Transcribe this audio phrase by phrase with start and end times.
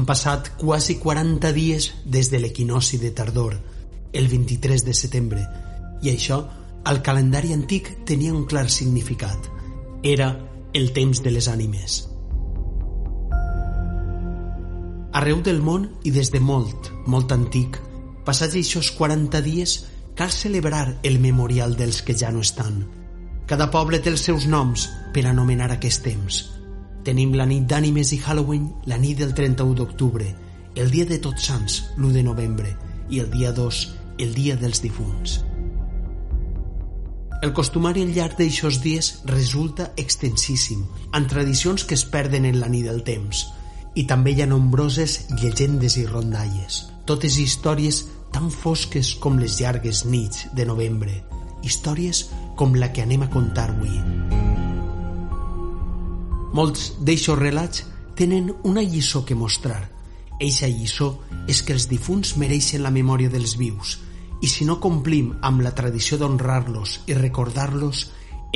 [0.00, 3.58] Han passat quasi 40 dies des de l'equinoci de tardor,
[4.16, 5.42] el 23 de setembre,
[6.00, 6.38] i això
[6.88, 9.50] al calendari antic tenia un clar significat.
[10.02, 10.30] Era
[10.72, 11.98] el temps de les ànimes.
[15.20, 17.76] Arreu del món i des de molt, molt antic,
[18.24, 19.74] passats aquests 40 dies,
[20.16, 22.86] cal celebrar el memorial dels que ja no estan.
[23.44, 26.40] Cada poble té els seus noms per anomenar aquest temps.
[27.04, 30.26] Tenim la nit d'ànimes i Halloween, la nit del 31 d'octubre,
[30.76, 32.74] el dia de Tots Sants, l'1 de novembre,
[33.08, 33.78] i el dia 2,
[34.20, 35.40] el dia dels difunts.
[37.40, 40.84] El costumari al llarg d'aixòs dies resulta extensíssim,
[41.16, 43.46] amb tradicions que es perden en la nit del temps,
[43.96, 50.04] i també hi ha nombroses llegendes i rondalles, totes històries tan fosques com les llargues
[50.04, 51.16] nits de novembre,
[51.64, 52.26] històries
[52.60, 54.19] com la que anem a contar avui.
[56.56, 57.84] Molts d'eixos relats
[58.18, 59.84] tenen una lliçó que mostrar.
[60.40, 61.12] Eixa lliçó
[61.48, 63.98] és que els difunts mereixen la memòria dels vius
[64.40, 68.06] i si no complim amb la tradició d'honrar-los i recordar-los,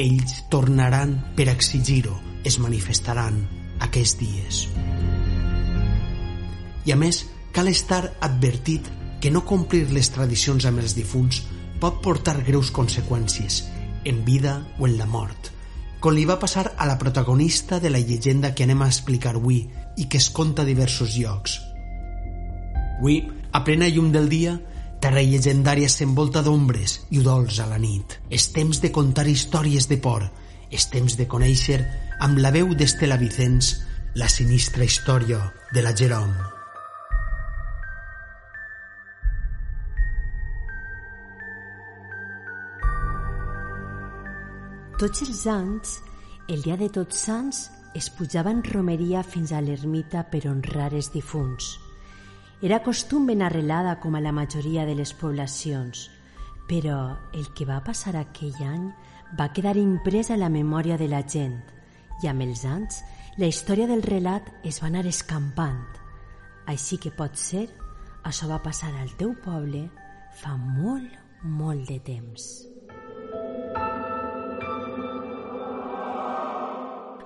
[0.00, 3.38] ells tornaran per exigir-ho, es manifestaran
[3.84, 4.64] aquests dies.
[6.84, 11.44] I a més, cal estar advertit que no complir les tradicions amb els difunts
[11.80, 13.62] pot portar greus conseqüències,
[14.04, 15.53] en vida o en la mort,
[16.04, 19.62] com li va passar a la protagonista de la llegenda que anem a explicar avui
[19.96, 21.54] i que es conta a diversos llocs.
[22.98, 23.22] Avui,
[23.56, 24.52] a plena llum del dia,
[25.00, 28.18] terra llegendària s'envolta d'ombres i udols a la nit.
[28.28, 30.26] És temps de contar històries de por,
[30.68, 31.80] és temps de conèixer,
[32.20, 33.78] amb la veu d'Estela Vicens,
[34.14, 35.40] la sinistra història
[35.72, 36.53] de la Jerome.
[44.94, 45.96] Tots els anys,
[46.46, 47.64] el dia de Tots Sants,
[47.98, 51.72] es pujava en romeria fins a l'ermita per honrar els difunts.
[52.62, 56.04] Era costum ben arrelada com a la majoria de les poblacions,
[56.70, 56.98] però
[57.34, 58.84] el que va passar aquell any
[59.34, 61.58] va quedar imprès a la memòria de la gent
[62.22, 63.00] i amb els anys
[63.34, 65.82] la història del relat es va anar escampant.
[66.70, 67.66] Així que pot ser
[68.22, 69.88] això va passar al teu poble
[70.38, 71.10] fa molt,
[71.42, 72.73] molt de temps.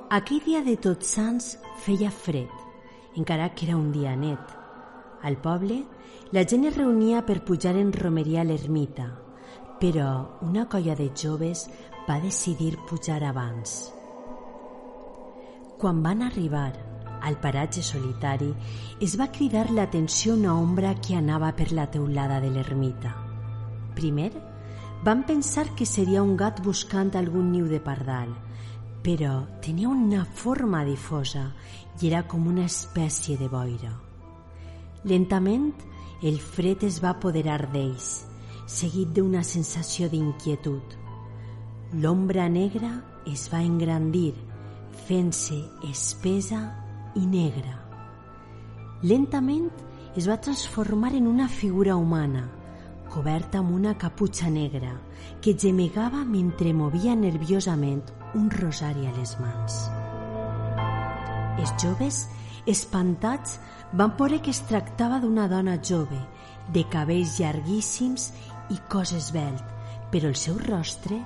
[0.09, 1.47] Aquell dia de Tots Sants
[1.85, 2.49] feia fred,
[3.21, 4.55] encara que era un dia net.
[5.21, 5.83] Al poble,
[6.33, 9.11] la gent es reunia per pujar en romeria a l'ermita,
[9.77, 11.67] però una colla de joves
[12.09, 13.93] va decidir pujar abans.
[15.77, 16.73] Quan van arribar
[17.21, 18.55] al paratge solitari,
[19.05, 23.13] es va cridar l'atenció una ombra que anava per la teulada de l'ermita.
[23.93, 24.33] Primer,
[25.05, 28.33] van pensar que seria un gat buscant algun niu de pardal,
[29.03, 31.53] però tenia una forma difosa
[32.01, 33.93] i era com una espècie de boira.
[35.05, 35.71] Lentament,
[36.23, 38.27] el fred es va apoderar d'ells,
[38.67, 40.97] seguit d'una sensació d'inquietud.
[42.03, 42.91] L'ombra negra
[43.27, 44.35] es va engrandir,
[45.07, 46.61] fent-se espesa
[47.17, 47.79] i negra.
[49.03, 49.71] Lentament
[50.19, 52.49] es va transformar en una figura humana,
[53.13, 54.93] coberta amb una caputxa negra,
[55.41, 58.03] que gemegava mentre movia nerviosament
[58.35, 59.81] un rosari a les mans.
[61.59, 62.27] Els joves,
[62.67, 63.59] espantats,
[63.93, 66.21] van veure que es tractava d'una dona jove,
[66.73, 68.31] de cabells llarguíssims
[68.71, 69.65] i cos esvelt,
[70.13, 71.19] però el seu rostre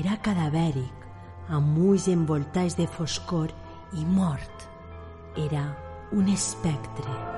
[0.00, 1.06] era cadavèric,
[1.52, 3.52] amb ulls envoltats de foscor
[3.94, 4.68] i mort.
[5.36, 5.68] Era
[6.12, 7.35] un espectre.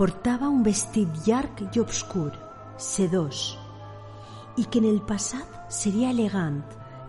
[0.00, 2.30] Portava un vestit llarg i obscur,
[2.80, 3.50] sedós,
[4.56, 6.62] i que en el passat seria elegant,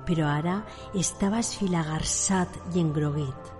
[0.04, 0.58] però ara
[1.00, 3.54] estava esfilagarsat i engroguit.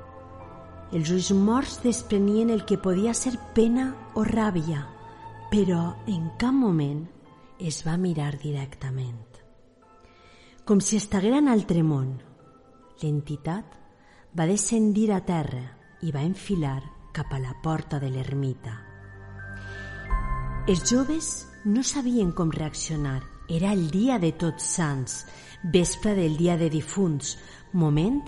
[0.92, 3.88] Els ulls morts desprenien el que podia ser pena
[4.20, 4.84] o ràbia,
[5.48, 5.80] però
[6.12, 7.08] en cap moment
[7.56, 9.24] es va mirar directament.
[10.68, 12.18] Com si estiguera en altre món,
[13.00, 13.80] l'entitat
[14.36, 15.70] va descendir a terra
[16.04, 16.82] i va enfilar
[17.16, 18.91] cap a la porta de l'ermita.
[20.70, 21.28] Els joves
[21.66, 25.24] no sabien com reaccionar era el dia de tots sants,
[25.74, 27.32] vespre del dia de difunts,
[27.74, 28.20] moment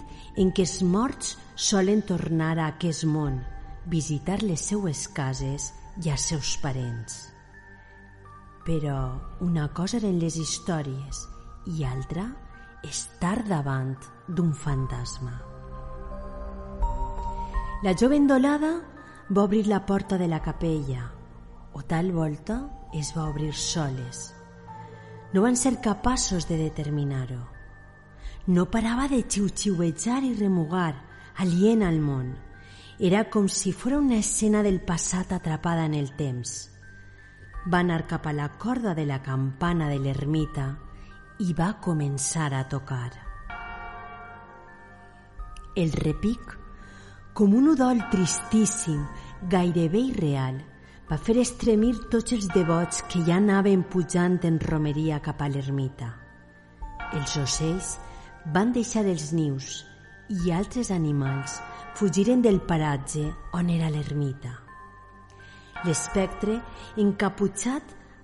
[0.41, 3.37] en què els morts solen tornar a aquest món,
[3.85, 5.69] visitar les seues cases
[6.01, 7.21] i els seus parents.
[8.65, 8.97] Però
[9.45, 11.27] una cosa eren les històries
[11.69, 12.31] i altra
[12.81, 13.93] estar davant
[14.27, 15.37] d'un fantasma.
[17.85, 18.79] La jove endolada
[19.29, 21.11] va obrir la porta de la capella,
[21.73, 24.33] o tal volta es va obrir soles,
[25.33, 27.41] no van ser capaços de determinar-ho.
[28.45, 30.93] No parava de xiu-xiuejar i remugar,
[31.35, 32.35] aliena al món.
[32.99, 36.69] Era com si fos una escena del passat atrapada en el temps.
[37.65, 40.67] Va anar cap a la corda de la campana de l'ermita
[41.39, 43.09] i va començar a tocar.
[45.75, 46.53] El repic,
[47.33, 49.01] com un udoll tristíssim,
[49.49, 50.61] gairebé irreal,
[51.09, 56.09] va fer estremir tots els devots que ja anaven pujant en romeria cap a l'ermita.
[57.13, 57.97] Els ocells
[58.55, 59.83] van deixar els nius
[60.29, 61.59] i altres animals
[61.99, 64.55] fugiren del paratge on era l'ermita.
[65.83, 66.61] L'espectre,
[66.97, 67.83] encaputxat,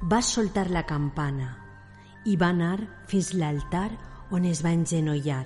[0.09, 1.49] va soltar la campana
[2.25, 2.77] i va anar
[3.11, 3.89] fins l'altar
[4.31, 5.45] on es va engenollar.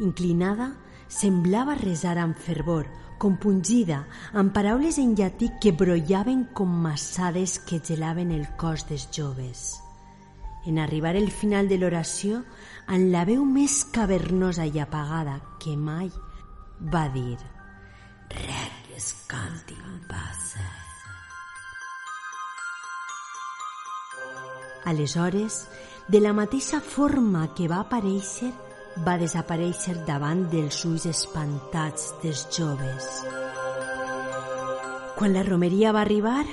[0.00, 0.72] Inclinada,
[1.08, 2.88] semblava resar amb fervor,
[3.18, 9.82] compungida, amb paraules en llatí que brollaven com massades que gelaven el cos dels joves.
[10.66, 12.42] En arribar el final de l'oració,
[12.88, 16.10] en la veu més cavernosa i apagada que mai
[16.92, 17.38] va dir
[18.28, 20.66] Requies cantin passa.
[24.84, 25.66] Aleshores,
[26.08, 28.52] de la mateixa forma que va aparèixer,
[29.06, 33.06] va desaparèixer davant dels ulls espantats dels joves.
[35.18, 36.44] Quan la romeria va arribar,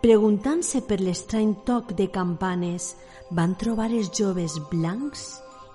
[0.00, 2.94] preguntant-se per l'estrany toc de campanes,
[3.30, 5.26] van trobar els joves blancs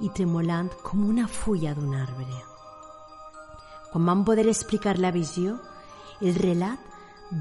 [0.02, 2.42] i tremolant com una fulla d'un arbre.
[3.92, 5.56] Quan van poder explicar la visió,
[6.22, 6.92] el relat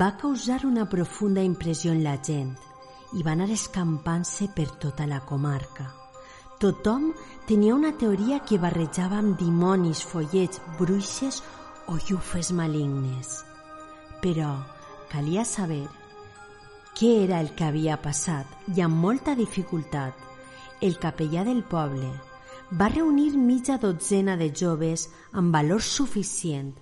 [0.00, 2.54] va causar una profunda impressió en la gent
[3.14, 6.03] i va anar escampant-se per tota la comarca.
[6.60, 7.10] Tothom
[7.48, 11.42] tenia una teoria que barrejava amb dimonis, follets, bruixes
[11.90, 13.40] o llufes malignes.
[14.22, 14.52] Però
[15.10, 15.82] calia saber
[16.94, 20.14] què era el que havia passat i amb molta dificultat
[20.84, 22.12] el capellà del poble
[22.80, 26.72] va reunir mitja dotzena de joves amb valor suficient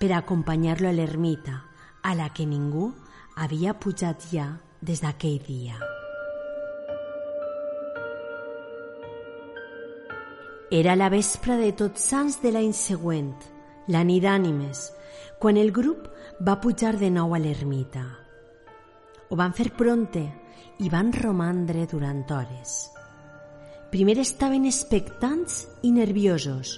[0.00, 1.60] per acompanyar-lo a l'ermita,
[2.02, 2.90] a la que ningú
[3.36, 4.50] havia pujat ja
[4.80, 5.89] des d'aquell dia.
[10.72, 13.32] Era la vespre de Tots Sants de l'any següent,
[13.90, 14.84] la nit d'ànimes,
[15.42, 16.04] quan el grup
[16.46, 18.04] va pujar de nou a l'ermita.
[19.26, 20.22] Ho van fer pronte
[20.78, 22.76] i van romandre durant hores.
[23.90, 26.76] Primer estaven expectants i nerviosos,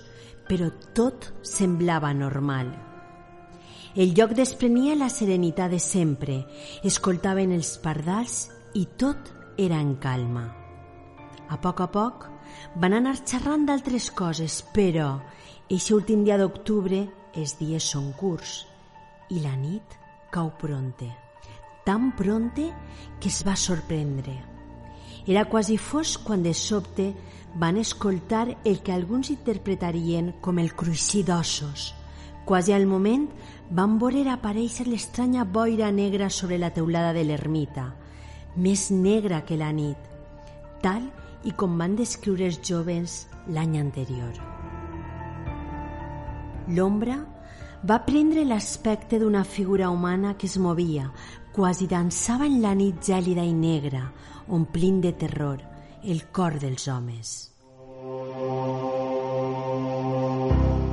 [0.48, 2.72] però tot semblava normal.
[3.92, 6.40] El lloc desprenia la serenitat de sempre,
[6.80, 10.48] escoltaven els pardals i tot era en calma.
[11.52, 12.31] A poc a poc
[12.74, 15.16] van anar xerrant d'altres coses, però
[15.68, 18.62] eixe últim dia d'octubre els dies són curts
[19.32, 19.96] i la nit
[20.32, 21.08] cau pronte,
[21.84, 22.70] tan pronte
[23.20, 24.34] que es va sorprendre.
[25.26, 27.12] Era quasi fos quan de sobte
[27.54, 31.92] van escoltar el que alguns interpretarien com el cruixir d'ossos.
[32.44, 33.28] Quasi al moment
[33.70, 37.92] van veure aparèixer l'estranya boira negra sobre la teulada de l'ermita,
[38.56, 39.96] més negra que la nit,
[40.82, 41.06] tal
[41.44, 44.34] i com van descriure els joves l'any anterior.
[46.68, 47.18] L'ombra
[47.82, 51.10] va prendre l'aspecte d'una figura humana que es movia,
[51.52, 54.04] quasi dansava en la nit gèlida i negra,
[54.48, 55.58] omplint de terror
[56.04, 57.50] el cor dels homes.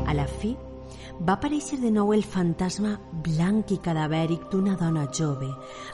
[0.10, 0.56] A la fi,
[1.22, 5.50] va aparèixer de nou el fantasma blanc i cadavèric d'una dona jove,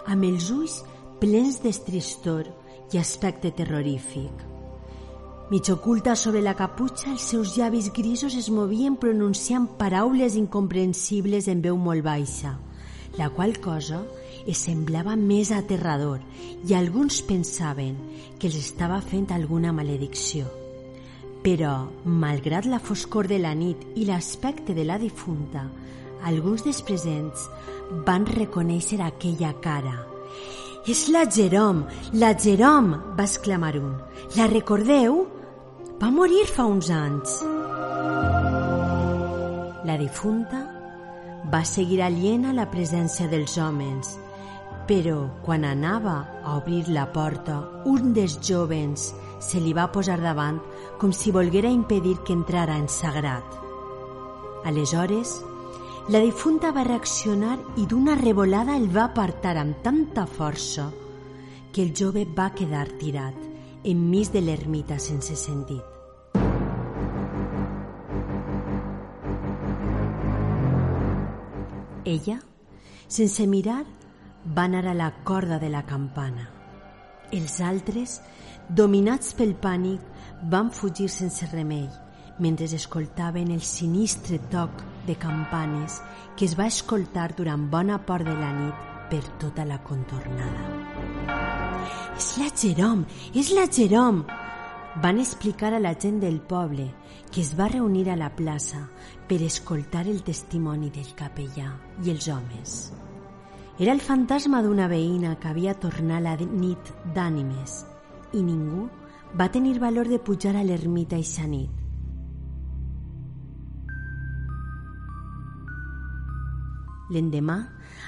[0.07, 0.81] amb els ulls
[1.19, 2.51] plens d'estristor
[2.93, 4.54] i aspecte terrorífic.
[5.47, 11.61] Mig oculta sobre la caputxa, els seus llavis grisos es movien pronunciant paraules incomprensibles en
[11.61, 12.55] veu molt baixa,
[13.19, 13.99] la qual cosa
[14.49, 16.23] es semblava més aterrador
[16.65, 17.93] i alguns pensaven
[18.39, 20.49] que els estava fent alguna maledicció.
[21.45, 21.75] Però,
[22.09, 25.67] malgrat la foscor de la nit i l'aspecte de la difunta,
[26.25, 27.45] alguns dels presents
[28.09, 29.93] van reconèixer aquella cara.
[30.89, 31.85] «És la Jerome!
[32.13, 33.93] La Jerome!» va exclamar un.
[34.37, 35.34] «La recordeu?»
[35.95, 37.37] Va morir fa uns anys.
[39.87, 40.59] La difunta
[41.53, 44.09] va seguir aliena la presència dels homes,
[44.89, 49.07] però quan anava a obrir la porta, un dels jovens
[49.39, 50.59] se li va posar davant
[50.99, 53.55] com si volguera impedir que entrara en sagrat.
[54.67, 55.39] Aleshores,
[56.11, 60.91] la difunta va reaccionar i d'una revolada el va apartar amb tanta força
[61.71, 63.54] que el jove va quedar tirat
[63.85, 65.83] enmig de l'ermita sense sentit.
[72.05, 72.39] Ella,
[73.07, 73.83] sense mirar,
[74.45, 76.47] va anar a la corda de la campana.
[77.33, 78.19] Els altres,
[78.69, 80.01] dominats pel pànic,
[80.49, 81.85] van fugir sense remei,
[82.39, 86.01] mentre escoltaven el sinistre toc de campanes
[86.37, 90.84] que es va escoltar durant bona part de la nit per tota la contornada.
[92.17, 94.25] És la Jerome, és la Jerome!
[95.03, 96.87] Van explicar a la gent del poble
[97.31, 98.85] que es va reunir a la plaça
[99.27, 101.73] per escoltar el testimoni del capellà
[102.03, 102.75] i els homes.
[103.77, 107.81] Era el fantasma d'una veïna que havia tornat la nit d'ànimes
[108.33, 108.87] i ningú
[109.35, 111.84] va tenir valor de pujar a l'ermita eixa nit.
[117.13, 117.59] L'endemà,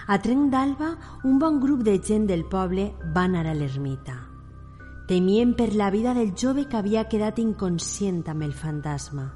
[0.08, 0.94] a Trenc d'Alba,
[1.30, 4.16] un bon grup de gent del poble va anar a l'ermita.
[5.08, 9.30] Temien per la vida del jove que havia quedat inconscient amb el fantasma.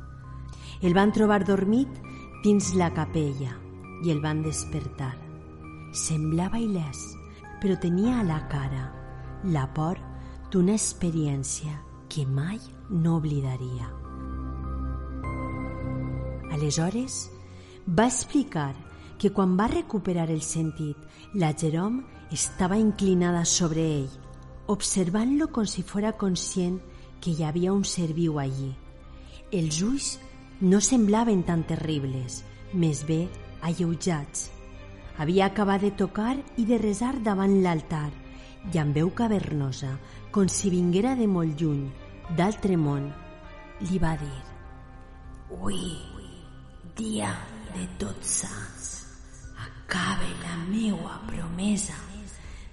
[0.81, 2.01] El van trobar dormit
[2.43, 3.53] dins la capella
[4.01, 5.13] i el van despertar.
[5.93, 7.05] Semblava il·lès,
[7.61, 8.89] però tenia a la cara
[9.45, 10.01] la por
[10.51, 11.77] d'una experiència
[12.09, 13.87] que mai no oblidaria.
[16.51, 17.27] Aleshores,
[17.87, 18.73] va explicar
[19.21, 20.97] que quan va recuperar el sentit,
[21.37, 22.01] la Jerome
[22.33, 24.07] estava inclinada sobre ell,
[24.73, 26.79] observant-lo com si fora conscient
[27.21, 28.71] que hi havia un ser viu allí.
[29.53, 30.07] Els ulls
[30.65, 32.39] no semblaven tan terribles,
[32.73, 33.27] més bé
[33.61, 34.49] alleujats.
[35.21, 38.09] Havia acabat de tocar i de resar davant l'altar
[38.73, 39.91] i amb veu cavernosa,
[40.33, 41.85] com si vinguera de molt lluny,
[42.37, 43.05] d'altre món,
[43.85, 44.39] li va dir
[45.61, 45.81] «Ui,
[46.97, 47.35] dia
[47.75, 49.00] de tots sants,
[49.91, 51.93] acabe la meua promesa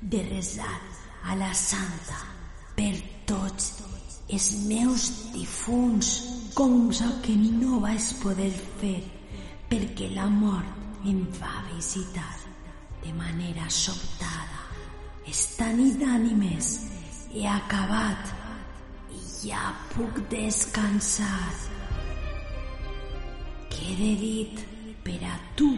[0.01, 0.81] de resar
[1.25, 2.21] a la santa
[2.77, 2.95] per
[3.27, 3.83] tots
[4.31, 6.11] els meus difunts,
[6.55, 9.01] cosa que no vaig poder fer
[9.67, 12.37] perquè la mort em va visitar
[13.03, 14.63] de manera sobtada
[15.27, 16.71] esta nit d'ànimes
[17.35, 18.31] he acabat
[19.11, 21.55] i ja puc descansar.
[23.75, 24.78] Quede dit
[25.09, 25.71] per a tu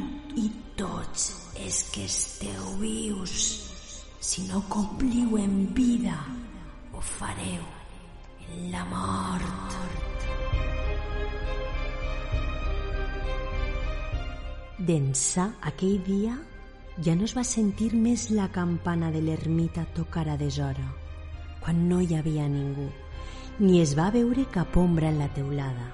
[0.42, 1.28] i tots
[1.62, 3.34] els que esteu vius.
[4.18, 6.16] Si no compliu en vida,
[6.90, 7.62] ho fareu
[8.48, 9.78] en la mort.
[14.90, 16.34] D'ençà aquell dia
[16.98, 20.90] ja no es va sentir més la campana de l'ermita tocar a deshora,
[21.62, 22.90] quan no hi havia ningú,
[23.62, 25.92] ni es va veure cap ombra en la teulada.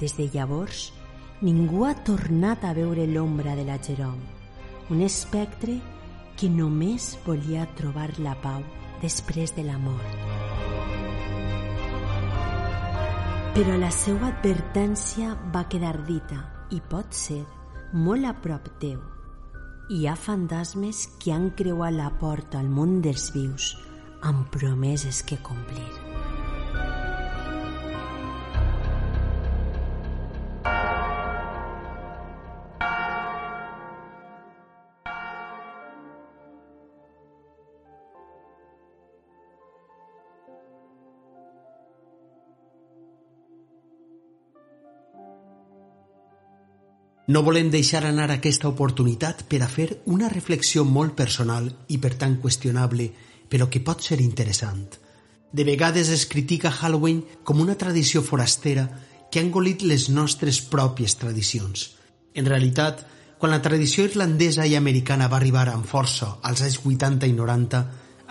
[0.00, 0.86] Des de llavors,
[1.42, 4.22] ningú ha tornat a veure l'ombra de la Jerome,
[4.90, 5.78] un espectre
[6.36, 8.62] que només volia trobar la pau
[9.02, 10.22] després de la mort.
[13.56, 16.40] Però la seva advertència va quedar dita
[16.70, 17.42] i pot ser
[17.92, 19.00] molt a prop teu
[19.88, 23.70] hi ha fantasmes que han creuat la porta al món dels vius
[24.26, 26.05] amb promeses que complir.
[47.26, 52.14] No volem deixar anar aquesta oportunitat per a fer una reflexió molt personal i per
[52.20, 53.08] tant qüestionable,
[53.50, 54.86] però que pot ser interessant.
[55.50, 58.86] De vegades es critica Halloween com una tradició forastera
[59.30, 61.96] que ha engolit les nostres pròpies tradicions.
[62.34, 63.02] En realitat,
[63.38, 67.82] quan la tradició irlandesa i americana va arribar amb força als anys 80 i 90,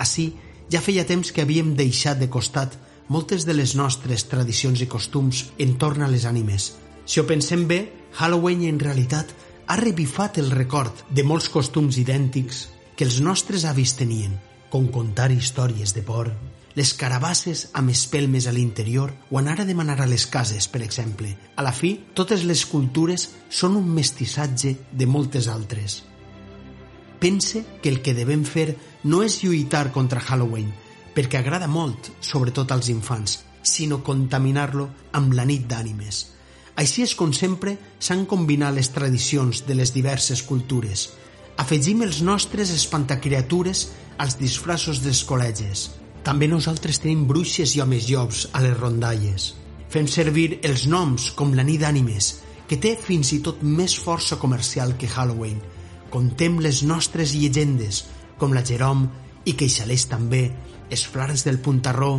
[0.07, 0.29] així
[0.71, 2.79] ja feia temps que havíem deixat de costat
[3.11, 6.71] moltes de les nostres tradicions i costums entorn a les ànimes.
[7.05, 7.83] Si ho pensem bé,
[8.15, 9.31] Halloween en realitat
[9.67, 12.61] ha revifat el record de molts costums idèntics
[12.95, 14.37] que els nostres avis tenien,
[14.71, 16.29] com contar històries de por,
[16.75, 21.33] les carabasses amb espelmes a l'interior o anar a demanar a les cases, per exemple.
[21.55, 26.03] A la fi, totes les cultures són un mestissatge de moltes altres.
[27.19, 30.71] Pense que el que devem fer no és lluitar contra Halloween,
[31.15, 36.34] perquè agrada molt, sobretot als infants, sinó contaminar-lo amb la nit d'ànimes,
[36.75, 41.09] així és com sempre s'han combinat les tradicions de les diverses cultures.
[41.57, 43.85] Afegim els nostres espantacriatures
[44.19, 45.89] als disfraços dels col·legis.
[46.25, 49.53] També nosaltres tenim bruixes i homes llops a les rondalles.
[49.89, 52.31] Fem servir els noms com la nit d'ànimes,
[52.67, 55.61] que té fins i tot més força comercial que Halloween.
[56.11, 58.03] Contem les nostres llegendes,
[58.37, 59.07] com la Jerome
[59.45, 60.49] i queixalers també,
[60.89, 62.17] els flars del puntarró.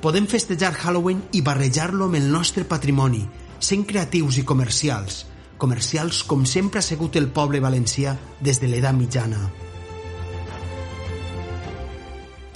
[0.00, 3.22] Podem festejar Halloween i barrejar-lo amb el nostre patrimoni,
[3.60, 5.24] sent creatius i comercials,
[5.60, 9.40] comercials com sempre ha sigut el poble valencià des de l'edat mitjana.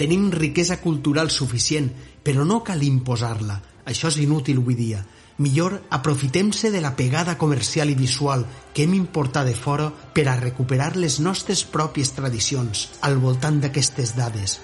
[0.00, 1.92] Tenim riquesa cultural suficient,
[2.24, 5.04] però no cal imposar-la, això és inútil avui dia.
[5.36, 10.36] millor aprofitem-se de la pegada comercial i visual que hem importat de fora per a
[10.38, 14.60] recuperar les nostres pròpies tradicions al voltant d'aquestes dades.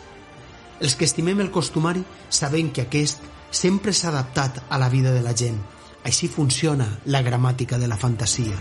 [0.80, 3.18] Els que estimem el costumari sabem que aquest
[3.50, 5.59] sempre s'ha adaptat a la vida de la gent.
[6.04, 8.57] Així funciona la gramàtica de la fantasia.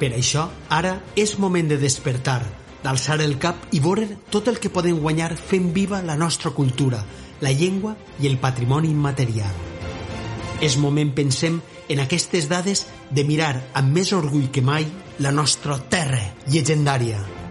[0.00, 2.42] Per això, ara és moment de despertar,
[2.84, 7.00] d'alçar el cap i veure tot el que podem guanyar fent viva la nostra cultura,
[7.40, 9.56] la llengua i el patrimoni immaterial.
[10.60, 14.86] És moment, pensem, en aquestes dades de mirar amb més orgull que mai
[15.18, 17.45] la nostra terra llegendària.